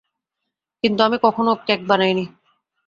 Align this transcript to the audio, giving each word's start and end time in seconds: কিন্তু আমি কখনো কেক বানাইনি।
কিন্তু 0.83 0.99
আমি 1.03 1.17
কখনো 1.23 1.51
কেক 1.67 1.81
বানাইনি। 1.87 2.25